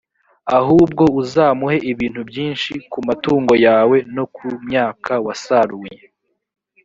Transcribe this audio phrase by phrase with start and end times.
[0.57, 5.99] ahubwo uzamuhe ibintu byinshi ku matungo yawe no ku myaka wasaruye,